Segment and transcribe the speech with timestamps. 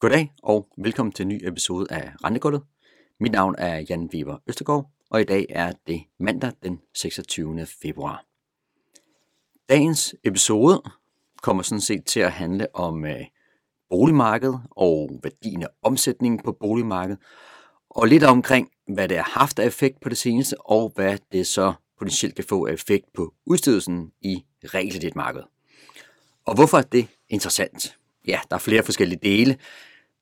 [0.00, 2.62] Goddag og velkommen til en ny episode af Rentegulvet.
[3.20, 7.66] Mit navn er Jan Weber Østergaard, og i dag er det mandag den 26.
[7.82, 8.24] februar.
[9.68, 10.82] Dagens episode
[11.42, 13.24] kommer sådan set til at handle om øh,
[13.90, 17.18] boligmarkedet og værdien af omsætningen på boligmarkedet,
[17.90, 21.46] og lidt omkring, hvad det har haft af effekt på det seneste, og hvad det
[21.46, 25.46] så potentielt kan få af effekt på udstedelsen i realkreditmarkedet.
[26.44, 27.98] Og hvorfor er det interessant?
[28.26, 29.56] Ja, der er flere forskellige dele,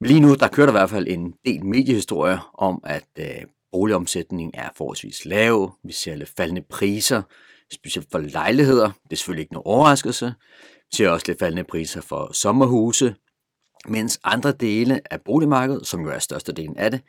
[0.01, 3.43] Lige nu, der kører der i hvert fald en del mediehistorier om, at øh,
[3.73, 5.75] boligomsætningen er forholdsvis lav.
[5.85, 7.23] Vi ser lidt faldende priser,
[7.73, 8.87] specielt for lejligheder.
[8.87, 10.35] Det er selvfølgelig ikke nogen overraskelse.
[10.91, 13.15] Vi ser også lidt faldende priser for sommerhuse,
[13.89, 17.01] mens andre dele af boligmarkedet, som jo er størstedelen af det,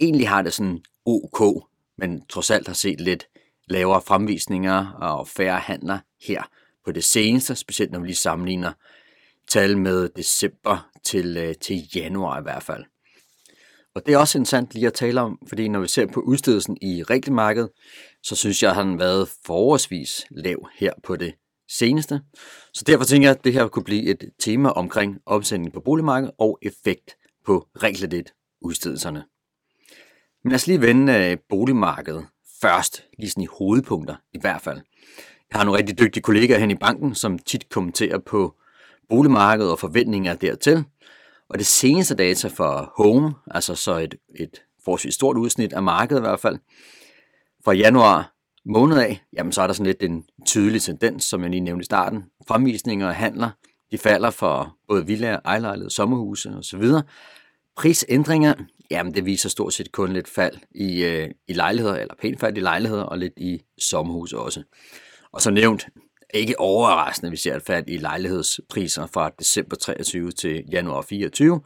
[0.00, 1.64] egentlig har det sådan ok,
[1.98, 3.28] men trods alt har set lidt
[3.68, 6.42] lavere fremvisninger og færre handler her
[6.84, 8.72] på det seneste, specielt når vi lige sammenligner
[9.48, 12.84] tal med december til, øh, til januar i hvert fald.
[13.94, 16.78] Og det er også interessant lige at tale om, fordi når vi ser på udstedelsen
[16.82, 17.70] i regelmarkedet,
[18.22, 21.34] så synes jeg, at han har været forholdsvis lav her på det
[21.68, 22.20] seneste.
[22.74, 26.34] Så derfor tænker jeg, at det her kunne blive et tema omkring omsætning på boligmarkedet
[26.38, 29.24] og effekt på reglet udstedelserne.
[30.44, 32.26] Men lad os lige vende øh, boligmarkedet
[32.60, 34.80] først, lige sådan i hovedpunkter i hvert fald.
[35.50, 38.54] Jeg har nogle rigtig dygtige kollegaer hen i banken, som tit kommenterer på
[39.08, 40.84] boligmarkedet og forventninger dertil.
[41.48, 46.20] Og det seneste data for Home, altså så et, et forholdsvis stort udsnit af markedet
[46.20, 46.58] i hvert fald,
[47.64, 51.50] fra januar måned af, jamen så er der sådan lidt en tydelig tendens, som jeg
[51.50, 52.24] lige nævnte i starten.
[52.48, 53.50] Fremvisninger og handler,
[53.90, 56.82] de falder for både villaer, ejlejligheder, sommerhuse osv.
[57.76, 58.54] Prisændringer,
[58.90, 62.56] jamen det viser stort set kun lidt fald i, øh, i lejligheder, eller pænt fald
[62.56, 64.62] i lejligheder, og lidt i sommerhuse også.
[65.32, 65.86] Og så nævnt,
[66.34, 71.60] ikke overraskende, vi ser et fald i lejlighedspriser fra december 23 til januar 24.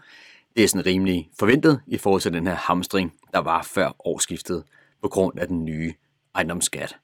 [0.56, 4.64] Det er sådan rimelig forventet i forhold til den her hamstring, der var før årsskiftet
[5.02, 5.94] på grund af den nye
[6.34, 6.96] ejendomsskat.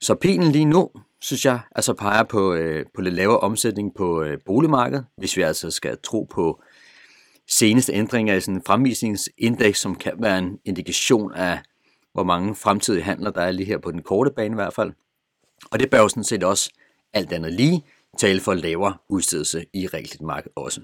[0.00, 0.90] Så pilen lige nu,
[1.20, 5.42] synes jeg, altså peger på, øh, på lidt lavere omsætning på øh, boligmarkedet, hvis vi
[5.42, 6.62] altså skal tro på
[7.48, 11.58] seneste ændringer i sådan en fremvisningsindeks, som kan være en indikation af,
[12.12, 14.92] hvor mange fremtidige handler der er lige her på den korte bane i hvert fald.
[15.70, 16.70] Og det bør jo sådan set også
[17.12, 17.84] alt andet lige
[18.18, 19.88] tale for lavere udstedelse i
[20.20, 20.80] marked også.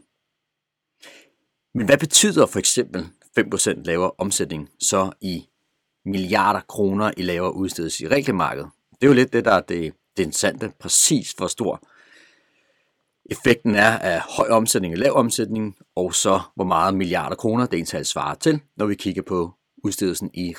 [1.75, 3.07] Men hvad betyder for eksempel
[3.39, 5.49] 5% lavere omsætning så i
[6.05, 8.65] milliarder kroner i lavere udstedelse i marked?
[8.91, 11.83] Det er jo lidt det, der er det, det interessante, præcis hvor stor
[13.31, 17.75] effekten er af høj omsætning og lav omsætning, og så hvor meget milliarder kroner det
[17.75, 19.55] egentlig svarer til, når vi kigger på
[19.85, 20.55] udstedelsen i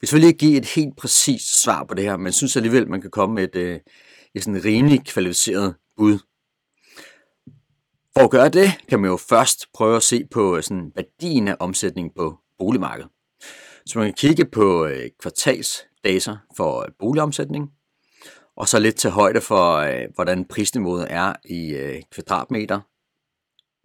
[0.00, 3.00] vi selvfølgelig ikke give et helt præcist svar på det her, men synes alligevel, man
[3.00, 3.80] kan komme med et, øh,
[4.34, 6.18] et sådan rimelig kvalificeret bud.
[8.16, 11.48] For at gøre det, kan man jo først prøve at se på øh, sådan værdien
[11.48, 13.10] af omsætning på boligmarkedet.
[13.86, 17.70] Så man kan kigge på øh, kvartalsdata for boligomsætning,
[18.56, 22.80] og så lidt til højde for, hvordan prisniveauet er i kvadratmeter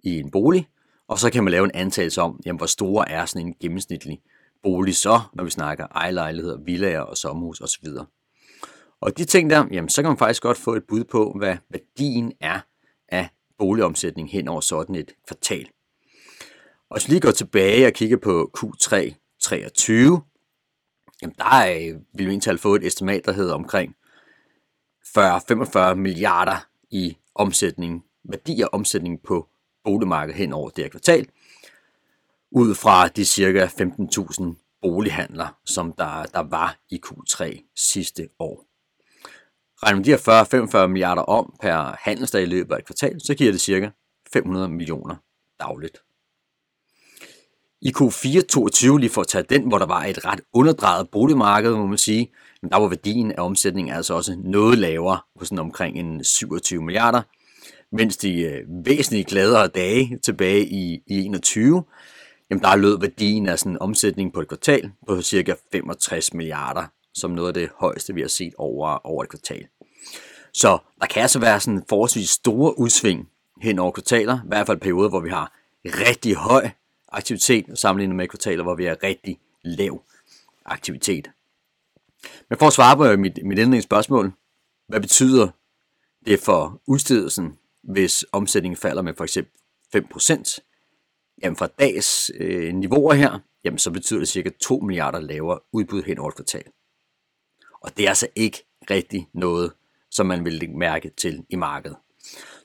[0.04, 0.68] i en bolig,
[1.08, 4.22] og så kan man lave en antagelse om, jamen, hvor store er sådan en gennemsnitlig
[4.68, 7.88] bolig så, når vi snakker ejerlejligheder, villager og sommerhus osv.
[9.02, 11.58] Og de ting der, jamen, så kan man faktisk godt få et bud på, hvad
[11.70, 12.60] værdien er
[13.10, 15.70] af boligomsætning hen over sådan et kvartal.
[16.90, 20.22] Og hvis vi lige går tilbage og kigger på Q3 23,
[21.22, 23.96] jamen der er, vil vi egentlig få et estimat, der hedder omkring
[25.92, 29.48] 40-45 milliarder i omsætning, værdi af omsætning på
[29.84, 31.30] boligmarkedet hen over det her kvartal
[32.52, 38.64] ud fra de cirka 15.000 bolighandler, som der, der var i Q3 sidste år.
[39.84, 43.52] Regner de her 40-45 milliarder om per handelsdag i løbet af et kvartal, så giver
[43.52, 43.90] det cirka
[44.34, 45.16] 500 millioner
[45.60, 45.98] dagligt.
[47.82, 51.72] I Q4 22, lige for at tage den, hvor der var et ret underdrejet boligmarked,
[51.72, 52.32] må man sige,
[52.62, 56.82] men der var værdien af omsætningen altså også noget lavere, på sådan omkring en 27
[56.82, 57.22] milliarder,
[57.92, 61.84] mens de øh, væsentligt gladere dage tilbage i, i 21,
[62.50, 66.86] jamen der lød værdien af sådan en omsætning på et kvartal på cirka 65 milliarder,
[67.14, 69.68] som noget af det højeste, vi har set over, over et kvartal.
[70.54, 73.30] Så der kan altså være sådan forholdsvis store udsving
[73.62, 75.54] hen over kvartaler, i hvert fald perioder, hvor vi har
[75.86, 76.70] rigtig høj
[77.12, 80.02] aktivitet, sammenlignet med kvartaler, hvor vi har rigtig lav
[80.66, 81.32] aktivitet.
[82.50, 84.32] Men for at svare på mit, mit endelige spørgsmål,
[84.88, 85.48] hvad betyder
[86.26, 89.52] det for udstedelsen, hvis omsætningen falder med for eksempel
[89.96, 90.67] 5%?
[91.44, 96.04] Jamen fra dags øh, niveauer her, jamen så betyder det cirka 2 milliarder lavere udbud
[96.04, 96.64] hen over et kvartal.
[97.82, 99.72] Og det er altså ikke rigtig noget,
[100.12, 101.98] som man vil lægge mærke til i markedet.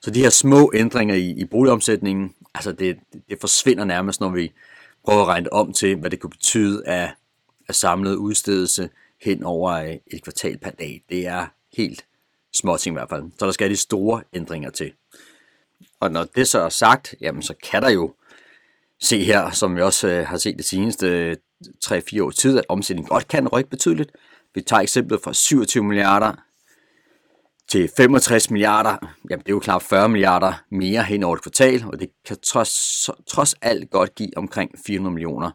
[0.02, 2.98] Så de her små ændringer i, i boligomsætningen, altså det,
[3.28, 4.52] det forsvinder nærmest, når vi
[5.04, 7.14] prøver at regne om til, hvad det kunne betyde af,
[7.68, 8.90] af samlet udstedelse
[9.22, 11.02] hen over øh, et kvartal per dag.
[11.08, 11.46] Det er
[11.76, 12.04] helt
[12.54, 13.24] småting i hvert fald.
[13.38, 14.92] Så der skal de store ændringer til.
[16.00, 18.14] Og når det så er sagt, jamen så kan der jo
[19.02, 21.36] se her, som vi også øh, har set det seneste øh,
[21.84, 24.12] 3-4 år tid, at omsætningen godt kan rykke betydeligt.
[24.54, 26.32] Vi tager eksemplet fra 27 milliarder
[27.68, 28.96] til 65 milliarder.
[29.30, 32.36] Jamen det er jo klart 40 milliarder mere hen over et kvartal, og det kan
[32.42, 35.50] trods, trods alt godt give omkring 400 millioner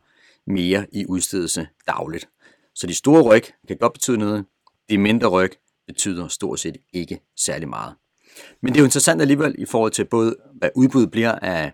[0.48, 2.30] mere i udstedelse dagligt.
[2.76, 4.46] Så de store ryg kan godt betyde noget.
[4.90, 5.52] De mindre ryg
[5.88, 7.96] betyder stort set ikke særlig meget.
[8.62, 11.74] Men det er jo interessant alligevel i forhold til både, hvad udbuddet bliver af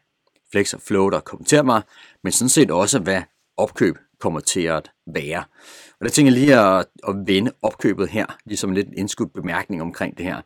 [0.53, 1.81] flex og float kommenterer mig,
[2.23, 3.21] men sådan set også, hvad
[3.57, 5.44] opkøb kommer til at være.
[6.00, 9.81] Og der tænker jeg lige at, at vende opkøbet her, ligesom en lidt indskudt bemærkning
[9.81, 10.41] omkring det her.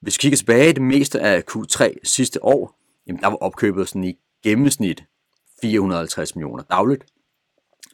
[0.00, 4.04] Hvis vi kigger tilbage det meste af Q3 sidste år, jamen der var opkøbet sådan
[4.04, 5.04] i gennemsnit
[5.60, 7.04] 450 millioner dagligt.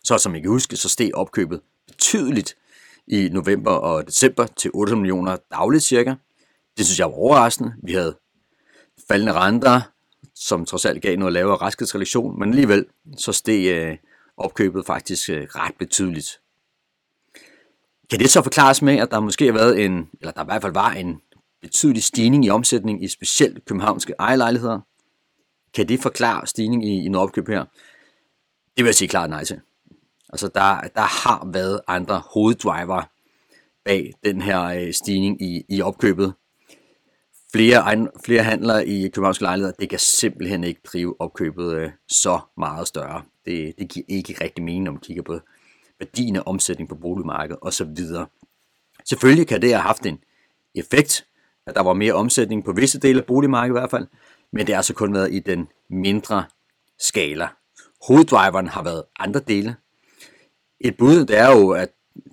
[0.05, 2.57] Så som I kan huske, så steg opkøbet betydeligt
[3.07, 6.15] i november og december til 8 millioner dagligt cirka.
[6.77, 7.75] Det synes jeg var overraskende.
[7.83, 8.19] Vi havde
[9.09, 9.81] faldende renter,
[10.47, 12.87] som trods alt gav noget lavere raskhedsrelation, men alligevel
[13.17, 13.97] så steg øh,
[14.37, 16.41] opkøbet faktisk øh, ret betydeligt.
[18.11, 20.63] Kan det så forklares med, at der måske har været en, eller der i hvert
[20.63, 21.21] fald var en
[21.63, 24.81] betydelig stigning i omsætning i specielt københavnske ejerlejligheder?
[25.75, 27.65] Kan det forklare stigning i, i noget opkøb her?
[28.77, 29.61] Det vil jeg sige klart nej til.
[30.29, 33.03] Altså der, der har været andre hoveddriver
[33.85, 36.35] bag den her øh, stigning i, i opkøbet
[37.53, 42.89] flere, flere handler i københavnske lejligheder, det kan simpelthen ikke drive opkøbet øh, så meget
[42.89, 43.23] større.
[43.45, 45.41] Det, det giver ikke rigtig mening, når man kigger på
[45.99, 47.97] værdien af omsætning på boligmarkedet osv.
[49.05, 50.19] Selvfølgelig kan det have haft en
[50.75, 51.27] effekt,
[51.67, 54.07] at der var mere omsætning på visse dele af boligmarkedet i hvert fald,
[54.53, 56.45] men det har altså kun været i den mindre
[56.99, 57.49] skala.
[58.07, 59.77] Hoveddriveren har været andre dele.
[60.81, 61.89] Et bud det er jo, at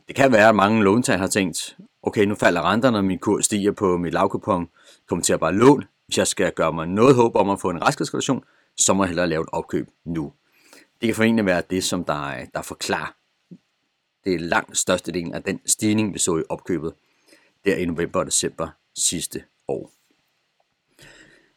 [0.07, 3.45] det kan være, at mange låntagere har tænkt, okay, nu falder renterne, og min kurs
[3.45, 4.69] stiger på mit lavkupon,
[5.09, 5.83] kommer til at bare lån.
[6.05, 8.43] Hvis jeg skal gøre mig noget håb om at få en raskhedsrelation,
[8.77, 10.33] så må jeg hellere lave et opkøb nu.
[11.01, 13.19] Det kan formentlig være det, som der, der forklarer
[14.23, 16.93] det er langt største del af den stigning, vi så i opkøbet
[17.65, 18.67] der i november og december
[18.97, 19.91] sidste år.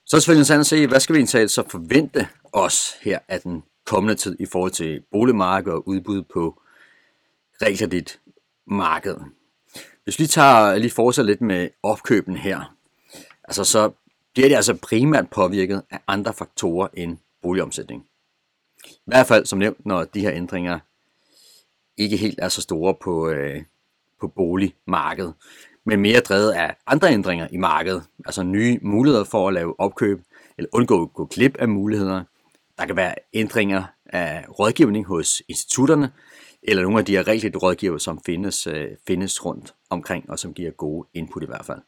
[0.05, 3.19] Så er det selvfølgelig interessant at se, hvad skal vi egentlig så forvente os her
[3.29, 6.63] af den kommende tid i forhold til boligmarkedet og udbud på
[7.63, 9.25] realkreditmarkedet.
[10.05, 12.77] Hvis vi tager lige fortsætter lidt med opkøben her,
[13.45, 13.91] altså så
[14.35, 18.07] bliver det altså primært påvirket af andre faktorer end boligomsætning.
[18.87, 20.79] I hvert fald som nævnt, når de her ændringer
[21.97, 23.63] ikke helt er så store på, øh,
[24.21, 25.35] på boligmarkedet,
[25.87, 30.21] men mere drevet af andre ændringer i markedet, altså nye muligheder for at lave opkøb,
[30.59, 32.25] eller undgå at gå klip af muligheder.
[32.79, 36.13] Der kan være ændringer af rådgivning hos institutterne,
[36.63, 40.55] eller nogle af de her regeligt rådgiver, som findes, øh, findes rundt omkring, og som
[40.55, 41.81] giver gode input i hvert fald.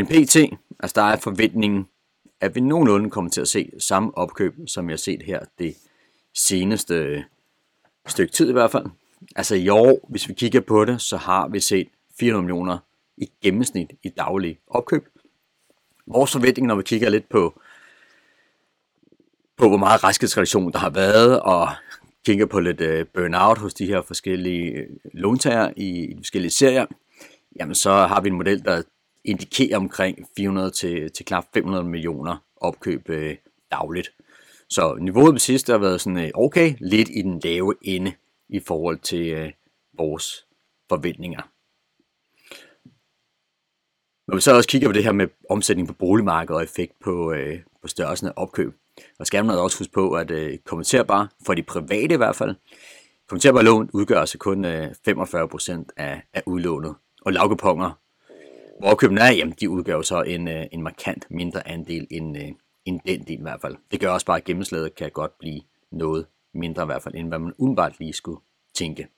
[0.00, 0.36] Men PT,
[0.80, 1.88] altså der er forventningen,
[2.40, 5.76] at vi nogenlunde kommer til at se samme opkøb, som jeg har set her det
[6.34, 7.24] seneste
[8.06, 8.86] stykke tid i hvert fald.
[9.36, 11.88] Altså i år, hvis vi kigger på det, så har vi set
[12.20, 12.78] 400 millioner
[13.16, 15.08] i gennemsnit i daglig opkøb.
[16.06, 17.60] Vores forventning, når vi kigger lidt på,
[19.56, 21.68] på hvor meget raskhedsreduktion der har været, og
[22.26, 26.50] kigger på lidt øh, burnout hos de her forskellige øh, låntager i, i de forskellige
[26.50, 26.86] serier,
[27.58, 28.82] jamen så har vi en model, der
[29.24, 33.36] indikerer omkring 400 til, til knap 500 millioner opkøb øh,
[33.70, 34.12] dagligt.
[34.68, 38.12] Så niveauet på sidste har været sådan øh, okay, lidt i den lave ende
[38.48, 39.52] i forhold til øh,
[39.98, 40.46] vores
[40.88, 41.42] forventninger.
[44.28, 47.32] Når vi så også kigger på det her med omsætning på boligmarkedet og effekt på,
[47.32, 48.74] øh, på størrelsen af opkøb,
[49.18, 52.54] og skal man også huske på, at øh, kommenterbare, for de private i hvert fald,
[53.28, 56.94] kommenterbare lån udgør altså kun øh, 45% af, af udlånet.
[57.22, 57.90] Og lavkuponger,
[58.80, 62.48] hvor København, jamen, de udgør så en, øh, en markant mindre andel end, øh,
[62.84, 63.76] end den del i hvert fald.
[63.90, 65.60] Det gør også bare, at gennemslaget kan godt blive
[65.92, 68.40] noget mindre i hvert fald, end hvad man umiddelbart lige skulle
[68.74, 69.08] tænke.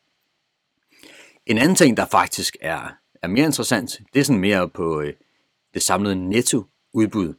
[1.46, 5.12] En anden ting, der faktisk er, er mere interessant, det er sådan mere på øh,
[5.74, 7.34] det samlede netto udbud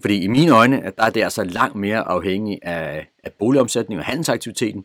[0.00, 4.00] fordi i mine øjne, at der er det altså langt mere afhængig af, af boligomsætning
[4.00, 4.84] og handelsaktiviteten,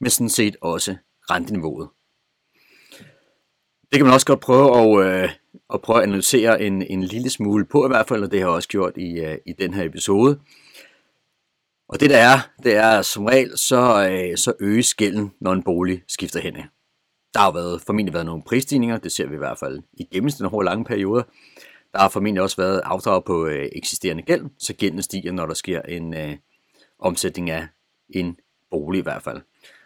[0.00, 0.96] men sådan set også
[1.30, 1.88] renteniveauet.
[3.90, 5.30] Det kan man også godt prøve at, øh,
[5.74, 8.46] at prøve at analysere en, en lille smule på i hvert fald, og det har
[8.46, 10.40] jeg også gjort i, øh, i den her episode.
[11.88, 15.62] Og det der er, det er som regel, så, øh, så øges gælden, når en
[15.62, 16.54] bolig skifter hen.
[17.34, 20.52] Der har været, formentlig været nogle prisstigninger, det ser vi i hvert fald i gennemsnit
[20.52, 21.22] over lange perioder.
[21.92, 25.54] Der har formentlig også været afdrag på øh, eksisterende gæld, så gælden stiger, når der
[25.54, 26.36] sker en øh,
[26.98, 27.66] omsætning af
[28.08, 28.36] en
[28.70, 29.40] bolig i hvert fald.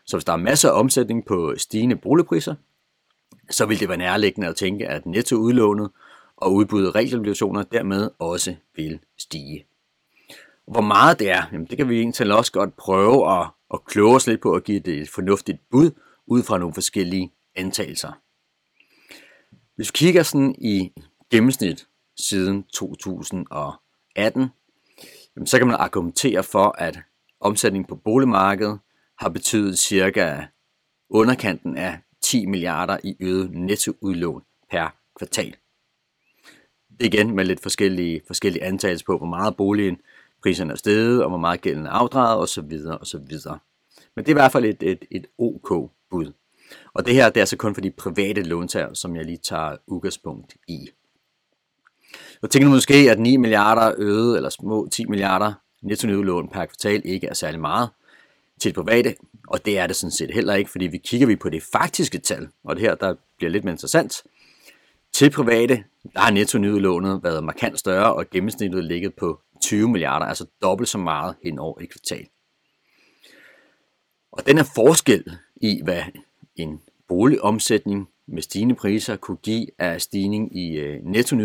[0.06, 2.54] Så hvis der er masser af omsætning på stigende boligpriser,
[3.50, 5.90] så vil det være nærliggende at tænke, at nettoudlånet
[6.36, 9.66] og udbuddet af realobligationer dermed også vil stige.
[10.68, 14.16] Hvor meget det er, jamen det kan vi egentlig også godt prøve at, at kloge
[14.16, 15.90] os lidt på at give det et fornuftigt bud
[16.26, 18.12] ud fra nogle forskellige antagelser.
[19.76, 20.92] Hvis vi kigger sådan i
[21.30, 21.86] gennemsnit
[22.16, 24.48] siden 2018,
[25.36, 26.98] jamen så kan man argumentere for, at
[27.40, 28.78] omsætningen på boligmarkedet
[29.18, 30.42] har betydet cirka
[31.10, 35.56] underkanten af 10 milliarder i øget nettoudlån per kvartal.
[36.90, 39.96] Det er igen med lidt forskellige, forskellige antagelser på, hvor meget boligen
[40.42, 42.72] priserne er steget, og hvor meget gælden er afdraget osv.
[43.00, 43.20] osv.
[44.16, 46.32] Men det er i hvert fald et, et, et OK bud.
[46.94, 49.76] Og det her det er altså kun for de private låntager, som jeg lige tager
[49.86, 50.88] udgangspunkt i.
[52.42, 55.52] Jeg tænker måske, at 9 milliarder øget, eller små 10 milliarder
[55.82, 57.88] netto per kvartal ikke er særlig meget
[58.60, 59.14] til det private,
[59.48, 62.18] og det er det sådan set heller ikke, fordi vi kigger vi på det faktiske
[62.18, 64.22] tal, og det her der bliver lidt mere interessant.
[65.12, 65.84] Til private,
[66.14, 66.58] der har netto
[67.22, 71.80] været markant større, og gennemsnittet ligget på 20 milliarder, altså dobbelt så meget hen over
[71.80, 72.26] et kvartal.
[74.32, 75.24] Og den er forskel
[75.56, 76.02] i, hvad
[76.56, 81.36] en boligomsætning med stigende priser kunne give af stigning i øh, netto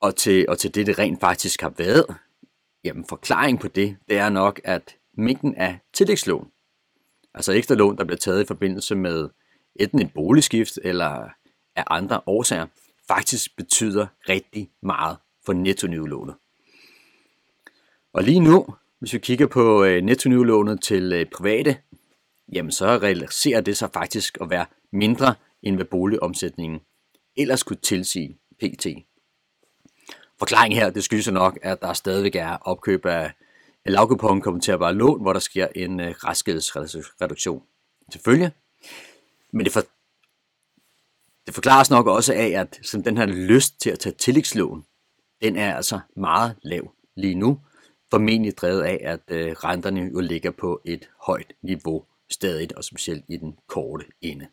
[0.00, 2.06] og til, og til det, det rent faktisk har været,
[2.84, 6.50] jamen forklaring på det, det er nok, at mængden af tillægslån,
[7.34, 9.28] altså ekstra lån, der bliver taget i forbindelse med
[9.76, 11.28] enten et boligskift eller
[11.76, 12.66] af andre årsager,
[13.08, 15.88] faktisk betyder rigtig meget for netto
[18.12, 18.66] Og lige nu,
[18.98, 21.76] hvis vi kigger på øh, netto til øh, private,
[22.52, 26.80] jamen så realiserer det sig faktisk at være mindre end hvad boligomsætningen
[27.36, 28.86] ellers kunne tilsige pt
[30.40, 33.32] forklaring her, det skyldes nok, at der stadigvæk er opkøb af
[33.86, 37.62] lavkupon kommenterbare lån, hvor der sker en øh, restgældsreduktion
[38.24, 38.52] følge.
[39.52, 39.80] Men det, for,
[41.46, 44.84] det forklares nok også af, at som den her lyst til at tage tillægslån,
[45.42, 47.60] den er altså meget lav lige nu.
[48.10, 53.24] Formentlig drevet af, at øh, renterne jo ligger på et højt niveau stadig, og specielt
[53.28, 54.46] i den korte ende.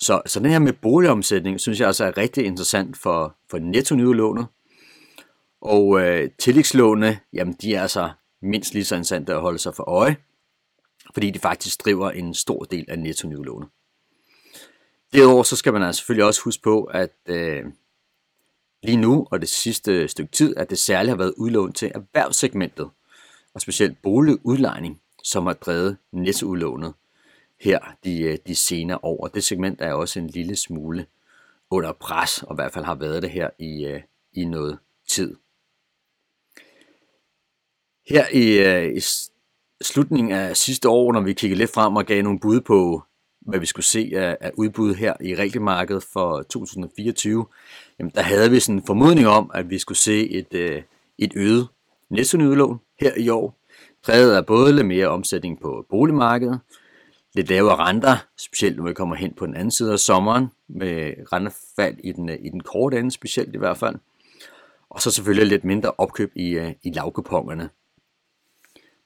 [0.00, 3.94] Så, så den her med boligomsætning, synes jeg altså er rigtig interessant for, for netto
[5.60, 8.10] Og øh, tillægslåne, jamen de er altså
[8.42, 10.16] mindst lige så interessante at holde sig for øje,
[11.14, 13.28] fordi de faktisk driver en stor del af netto
[15.12, 17.64] Derudover så skal man altså selvfølgelig også huske på, at øh,
[18.82, 22.90] lige nu og det sidste stykke tid, at det særligt har været udlånt til erhvervssegmentet,
[23.54, 26.94] og specielt boligudlejning, som har drevet nettoudlånet
[27.60, 29.26] her de, øh, de senere år.
[29.26, 31.06] Det segment er også en lille smule
[31.70, 34.00] under pres, og i hvert fald har været det her i, øh,
[34.32, 35.36] i noget tid.
[38.08, 39.00] Her i, øh, i
[39.82, 43.02] slutningen af sidste år, når vi kiggede lidt frem og gav nogle bud på,
[43.40, 47.46] hvad vi skulle se af, af udbud her i regelmarkedet for 2024,
[47.98, 50.84] jamen der havde vi sådan en formodning om, at vi skulle se et,
[51.18, 51.68] et øget
[52.10, 53.58] nettonydlån her i år,
[54.04, 56.60] præget af både lidt mere omsætning på boligmarkedet,
[57.34, 61.14] lidt lavere renter, specielt når vi kommer hen på den anden side af sommeren, med
[61.32, 63.96] rentefald i den, i den korte ende specielt i hvert fald,
[64.90, 67.70] og så selvfølgelig lidt mindre opkøb i, øh, i lavkupongerne.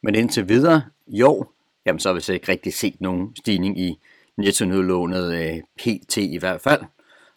[0.02, 1.46] Men indtil videre jo,
[1.86, 4.00] jamen så har vi så ikke rigtig set nogen stigning i
[4.36, 6.80] nettonødlånet øh, PT i hvert fald.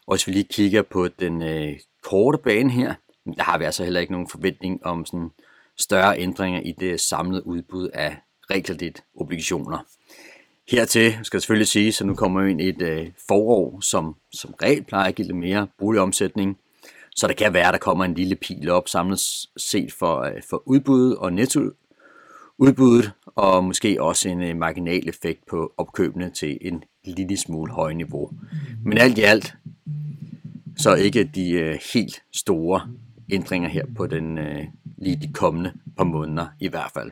[0.07, 2.93] Og hvis vi lige kigger på den øh, korte bane her,
[3.25, 5.29] der har vi altså heller ikke nogen forventning om sådan
[5.77, 8.17] større ændringer i det samlede udbud af
[8.51, 9.15] realkreditobligationer.
[9.21, 9.79] obligationer.
[10.69, 14.15] Hertil skal jeg selvfølgelig sige, at nu kommer vi ind i et øh, forår, som,
[14.31, 16.57] som regel plejer at give lidt mere boligomsætning.
[17.15, 19.19] Så det kan være, at der kommer en lille pil op samlet
[19.57, 21.61] set for, øh, for udbud og netto
[22.57, 27.93] udbuddet, og måske også en øh, marginal effekt på opkøbene til en lille smule høj
[27.93, 28.31] niveau.
[28.85, 29.53] Men alt i alt,
[30.77, 32.81] så ikke de øh, helt store
[33.31, 34.63] ændringer her på den øh,
[34.97, 37.11] lige de kommende par måneder i hvert fald.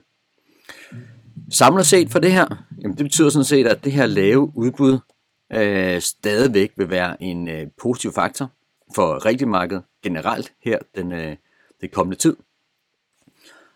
[1.52, 5.00] Samlet set for det her, jamen det betyder sådan set, at det her lave udbud
[5.54, 8.52] øh, stadigvæk vil være en øh, positiv faktor
[8.96, 11.36] for rigtig markedet generelt her den, øh,
[11.82, 12.36] den kommende tid.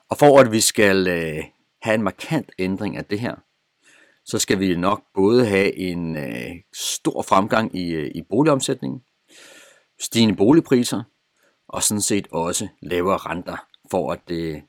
[0.10, 1.44] Og for at vi skal øh,
[1.82, 3.36] have en markant ændring af det her,
[4.26, 9.02] så skal vi nok både have en øh, stor fremgang i, øh, i boligomsætningen,
[10.00, 11.04] stigende boligpriser,
[11.68, 14.62] og sådan set også lavere renter, for at øh,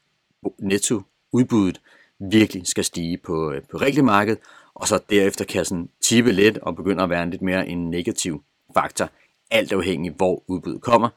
[0.58, 1.80] netto udbuddet
[2.20, 4.36] virkelig skal stige på, øh, på marked,
[4.74, 7.90] og så derefter kan sådan tippe lidt og begynde at være en lidt mere en
[7.90, 9.08] negativ faktor,
[9.50, 11.08] alt afhængig hvor udbuddet kommer.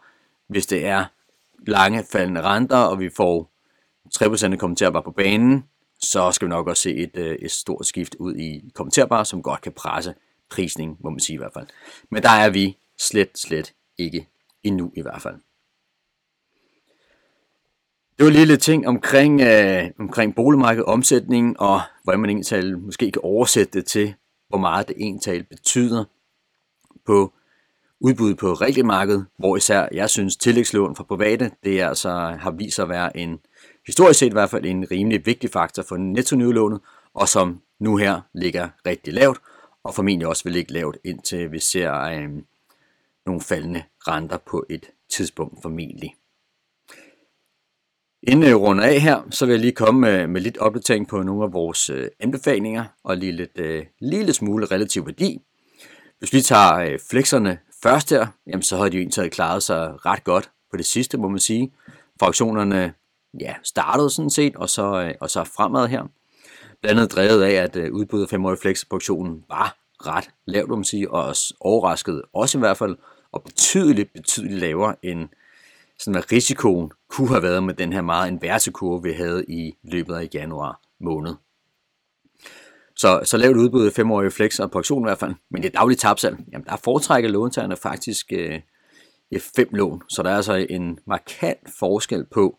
[0.48, 1.06] Hvis det er
[1.68, 3.52] lange faldende renter, og vi får
[4.16, 5.64] 3% kommenterbare på banen,
[6.00, 9.44] så skal vi nok også se et, øh, et stort skift ud i kommenterbare, som
[9.44, 10.14] godt kan presse
[10.50, 11.68] prisning, må man sige i hvert fald.
[12.10, 14.28] Men der er vi slet, slet ikke
[14.64, 15.36] endnu i hvert fald.
[18.18, 23.12] Det var lige lidt ting omkring, øh, omkring boligmarkedet, omsætning og hvordan man egentlig måske
[23.12, 24.14] kan oversætte det til,
[24.50, 26.06] hvor meget det ental betyder
[27.06, 27.34] på
[28.00, 32.76] udbuddet på regelmarkedet, hvor især jeg synes tillægslån fra private, det er altså, har vist
[32.76, 33.40] sig at være en,
[33.88, 36.80] historisk set i hvert fald, en rimelig vigtig faktor for netto
[37.14, 39.42] og som nu her ligger rigtig lavt,
[39.84, 42.30] og formentlig også vil ligge lavt, indtil vi ser øh,
[43.26, 46.16] nogle faldende renter på et tidspunkt formentlig.
[48.28, 51.24] Inden jeg runder af her, så vil jeg lige komme med, med lidt opdatering på
[51.24, 55.42] nogle af vores øh, anbefalinger og lige lidt øh, lille smule relativ værdi.
[56.20, 60.06] Hvis vi tager øh, flexerne først her, jamen, så har de jo egentlig klaret sig
[60.06, 61.74] ret godt på det sidste, må man sige.
[62.20, 62.94] Fraktionerne
[63.40, 66.04] ja, startede sådan set, og så, øh, og så fremad her.
[66.82, 69.78] Blandt andet drevet af, at øh, udbuddet af 5-årige flexproduktionen var
[70.08, 72.98] ret lavt, må man sige, og også overrasket også i hvert fald,
[73.32, 75.30] og betydeligt, betydeligt lavere end
[76.04, 79.74] sådan at risikoen kunne have været med den her meget inverse kurve, vi havde i
[79.84, 81.36] løbet af januar måned.
[82.96, 85.34] Så, så lavt udbud af 5-årige flex og på i hvert fald.
[85.52, 88.62] Men det daglige tabsal, jamen der foretrækker låntagerne faktisk øh,
[89.36, 90.02] F5 lån.
[90.10, 92.58] Så der er altså en markant forskel på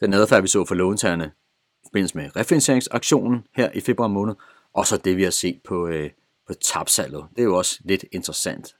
[0.00, 4.34] den adfærd, vi så for låntagerne i forbindelse med refinansieringsaktionen her i februar måned,
[4.74, 6.10] og så det, vi har set på, øh,
[6.46, 7.24] på tabsalget.
[7.30, 8.74] Det er jo også lidt interessant.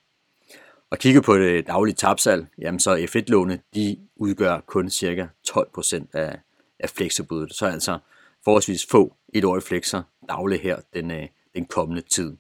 [0.91, 6.39] Og kigger på det daglige tabsal, jamen så F1-låne, de udgør kun cirka 12% af,
[6.81, 7.55] af flexudbuddet.
[7.55, 7.99] Så altså
[8.45, 12.37] forholdsvis få et-årige flexer dagligt her den, øh, den kommende tid.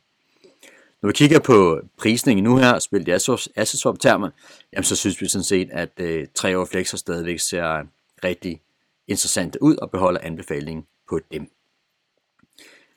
[1.02, 3.10] Når vi kigger på prisningen nu her, spillet i
[3.56, 4.30] Asseswap-termer,
[4.72, 7.86] jamen så synes vi sådan set, at øh, tre år flexer stadigvæk ser
[8.24, 8.60] rigtig
[9.08, 11.50] interessante ud og beholder anbefalingen på dem.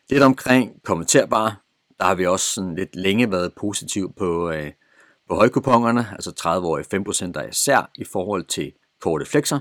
[0.10, 1.56] Lidt omkring kommenterbare,
[2.00, 4.72] der har vi også sådan lidt længe været positiv på, øh,
[5.32, 9.60] på højkupongerne, altså 30-årige 5% der især i forhold til korte flexer.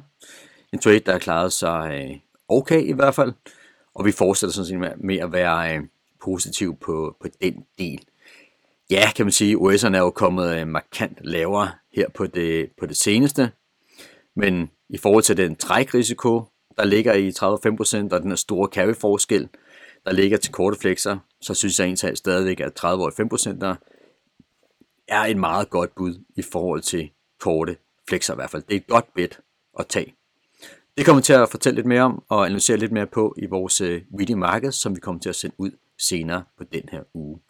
[0.73, 2.17] En trade, der har klaret sig øh,
[2.49, 3.33] okay i hvert fald,
[3.95, 5.83] og vi fortsætter sådan set med, at være øh,
[6.25, 8.05] positiv på, på den del.
[8.91, 12.87] Ja, kan man sige, US'erne er jo kommet øh, markant lavere her på det, på
[12.87, 13.51] det seneste,
[14.37, 16.43] men i forhold til den trækrisiko,
[16.77, 19.49] der ligger i 30-5% og den her store carry-forskel,
[20.05, 23.75] der ligger til korte flexer, så synes jeg egentlig stadigvæk, at 30 år 5% der
[25.11, 27.77] er et meget godt bud i forhold til korte
[28.09, 28.63] flexer i hvert fald.
[28.63, 29.41] Det er et godt bet
[29.79, 30.15] at tage.
[30.97, 33.81] Det kommer til at fortælle lidt mere om og analysere lidt mere på i vores
[33.81, 37.41] øh, market, marked, som vi kommer til at sende ud senere på den her uge.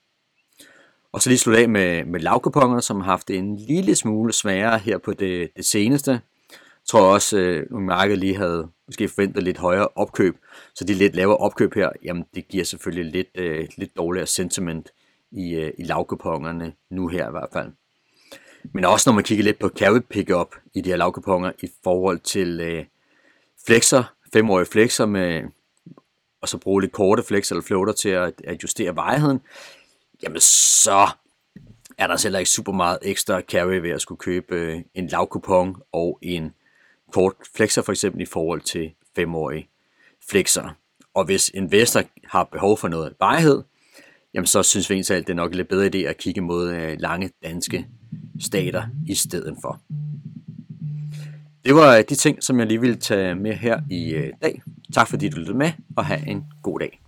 [1.13, 4.79] Og så lige slutte af med, med lavkuponger, som har haft en lille smule sværere
[4.79, 6.11] her på det, det seneste.
[6.11, 10.37] Jeg tror også, øh, at øh, markedet lige havde måske forventet lidt højere opkøb,
[10.75, 14.93] så de lidt lavere opkøb her, jamen det giver selvfølgelig lidt, øh, lidt dårligere sentiment
[15.33, 17.73] i, øh, i lavkupongerne nu her i hvert fald.
[18.65, 22.19] Men også når man kigger lidt på carry pickup i de her lavkuponger i forhold
[22.19, 22.85] til øh,
[23.67, 25.43] flexer, femårige flexer med,
[26.43, 29.41] og så bruge lidt korte flex eller floater til at, at justere vejheden,
[30.23, 31.09] jamen så
[31.99, 35.77] er der selv ikke super meget ekstra carry ved at skulle købe øh, en lavkupon
[35.93, 36.55] og en
[37.13, 39.69] kort flexer for eksempel i forhold til femårige
[40.31, 40.71] flexer.
[41.15, 43.63] Og hvis investor har behov for noget vejhed,
[44.35, 46.41] jamen så synes vi egentlig, at det er nok en lidt bedre idé at kigge
[46.41, 47.87] mod øh, lange danske
[48.41, 49.81] stater i stedet for.
[51.65, 54.63] Det var øh, de ting, som jeg lige ville tage med her i øh, dag.
[54.95, 57.01] Tak fordi du lyttede med, og have en god dag.